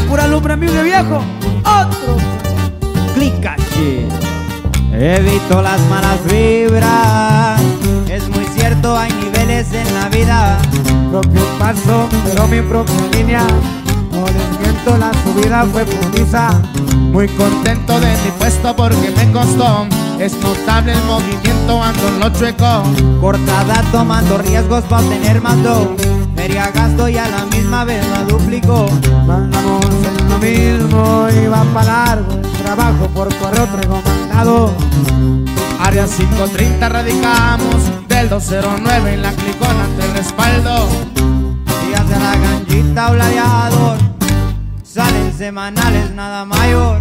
pura 0.00 0.26
lumbre 0.26 0.54
amigo 0.54 0.82
viejo. 0.82 1.22
Otro. 1.60 2.16
Clicache. 3.14 4.06
Evito 4.92 5.60
las 5.60 5.80
malas 5.82 6.18
vibras. 6.30 7.60
Es 8.08 8.28
muy 8.28 8.44
cierto, 8.56 8.96
hay 8.96 9.12
niveles 9.12 9.72
en 9.72 9.94
la 9.94 10.08
vida. 10.08 10.58
Propio 11.10 11.42
paso, 11.58 12.08
pero 12.24 12.46
mi 12.48 12.60
propia 12.60 12.94
línea. 13.12 13.46
No 14.12 14.26
les 14.26 14.60
miento, 14.60 14.96
la 14.96 15.10
subida 15.24 15.64
fue 15.72 15.84
putiza. 15.84 16.50
Muy 17.12 17.28
contento 17.28 18.00
de 18.00 18.10
mi 18.24 18.30
puesto 18.38 18.74
porque 18.74 19.12
me 19.16 19.32
costó. 19.32 19.86
Es 20.18 20.34
notable 20.38 20.92
el 20.92 21.02
movimiento, 21.04 21.82
ando 21.82 22.08
en 22.08 22.20
lo 22.20 22.28
chueco. 22.30 22.82
Cortada 23.20 23.82
tomando 23.92 24.38
riesgos 24.38 24.84
para 24.84 25.02
obtener 25.02 25.40
más 25.42 25.62
dough. 25.62 25.96
Y 27.08 27.18
a 27.18 27.26
la 27.26 27.44
misma 27.46 27.84
vez 27.84 28.06
la 28.10 28.22
duplico. 28.24 28.86
Mandamos 29.26 29.81
correo 34.02 34.26
traigo 34.28 34.28
mandado. 34.28 34.70
Área 35.80 36.06
530 36.06 36.88
radicamos 36.88 38.08
del 38.08 38.28
209 38.28 39.14
en 39.14 39.22
la 39.22 39.32
clicona 39.32 39.86
te 39.98 40.06
respaldo. 40.18 40.88
Días 41.86 42.08
de 42.08 42.18
la 42.18 42.36
ganchita 42.36 43.10
o 43.10 43.12
gladiador. 43.14 43.98
Salen 44.84 45.32
semanales 45.36 46.10
nada 46.12 46.44
mayor. 46.44 47.00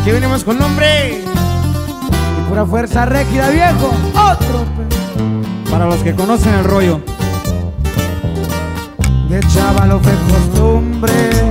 Aquí 0.00 0.10
venimos 0.10 0.44
con 0.44 0.58
nombre. 0.58 1.20
Y 1.20 2.48
pura 2.48 2.66
fuerza 2.66 3.06
rígida 3.06 3.50
viejo. 3.50 3.92
Otro. 4.14 4.64
Para 5.70 5.86
los 5.86 6.02
que 6.02 6.14
conocen 6.14 6.54
el 6.54 6.64
rollo. 6.64 7.00
De 9.28 9.40
chavalo 9.48 10.00
fue 10.00 10.12
costumbre. 10.28 11.41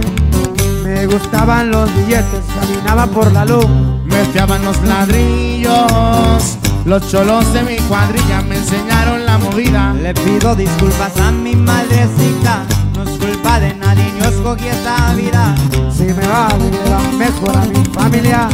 Gustaban 1.12 1.72
los 1.72 1.94
billetes, 1.94 2.40
caminaba 2.58 3.06
por 3.06 3.30
la 3.34 3.44
luz. 3.44 3.68
Me 4.06 4.24
fiaban 4.32 4.64
los 4.64 4.82
ladrillos. 4.84 6.58
Los 6.86 7.06
cholos 7.10 7.52
de 7.52 7.64
mi 7.64 7.76
cuadrilla 7.90 8.42
me 8.42 8.56
enseñaron 8.56 9.26
la 9.26 9.38
movida. 9.38 9.94
Le 9.94 10.14
pido 10.14 10.56
disculpas 10.56 11.18
a 11.18 11.34
mi 11.34 11.54
madrecita. 11.54 12.64
No 12.96 13.04
es 13.04 13.18
culpa 13.18 13.60
de 13.60 13.74
nadie, 13.74 14.06
yo 14.18 14.26
escogí 14.30 14.68
esta 14.68 15.14
vida. 15.14 15.54
Si 15.94 16.04
me 16.04 16.26
va, 16.28 16.48
le 16.48 16.90
va 16.90 17.02
mejor 17.18 17.58
a 17.58 17.66
mi 17.66 17.84
familia. 17.94 18.48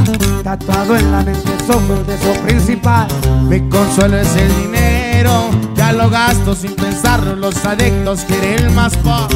Tatuado 0.44 0.98
en 0.98 1.12
la 1.12 1.22
mente 1.22 1.52
soy 1.68 1.84
el 1.96 2.04
beso 2.06 2.34
principal. 2.42 3.08
Mi 3.48 3.70
consuelo 3.70 4.18
es 4.18 4.36
el 4.36 4.64
dinero. 4.64 5.52
Ya 5.76 5.94
lo 5.94 6.10
gasto 6.10 6.56
sin 6.56 6.76
pensarlo. 6.76 7.36
Los 7.36 7.64
adictos 7.66 8.22
quieren 8.28 8.74
más 8.74 8.98
pop. 8.98 9.32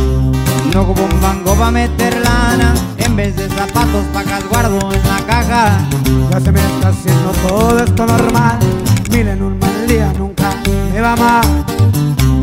No 0.74 0.88
como 0.88 1.04
un 1.04 1.22
banco 1.22 1.54
pa' 1.56 1.70
meter 1.70 2.22
lana. 2.22 2.74
En 2.98 3.16
vez 3.16 3.36
de 3.36 3.50
zapatos, 3.50 4.06
pacas 4.14 4.48
guardo 4.50 4.80
en 4.94 5.04
la 5.08 5.20
caja. 5.28 5.80
Ya 6.32 6.40
se 6.40 6.52
me 6.52 6.60
está 6.60 6.90
haciendo 6.90 7.32
todo 7.48 7.84
esto 7.84 8.06
normal. 8.06 8.58
Miren, 9.10 9.42
un 9.44 9.60
mal 9.60 9.88
día 9.88 10.14
nunca 10.18 10.54
me 10.94 11.02
va 11.02 11.16
mal. 11.18 11.66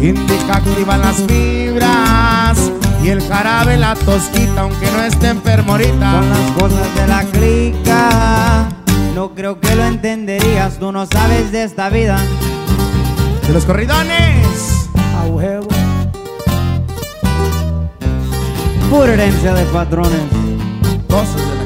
Indica 0.02 0.56
activa 0.56 0.98
las 0.98 1.16
fibras. 1.16 2.70
Y 3.02 3.08
el 3.08 3.22
jarabe 3.22 3.78
la 3.78 3.94
tosquita, 3.94 4.60
aunque 4.60 4.90
no 4.90 5.02
esté 5.04 5.28
enfermo 5.28 5.72
ahorita. 5.72 6.10
Son 6.12 6.28
las 6.28 6.50
cosas 6.52 6.94
de 6.94 7.06
la 7.06 7.24
clica. 7.24 8.68
No 9.14 9.34
creo 9.34 9.58
que 9.58 9.74
lo 9.74 9.84
entenderías, 9.84 10.78
tú 10.78 10.92
no 10.92 11.06
sabes 11.06 11.50
de 11.50 11.64
esta 11.64 11.88
vida. 11.88 12.18
De 13.46 13.54
los 13.54 13.64
corridones. 13.64 14.90
A. 15.16 15.77
Pura 18.90 19.12
herencia 19.12 19.52
de 19.52 19.64
patrones. 19.66 20.22
Cosas 21.08 21.36
de 21.36 21.57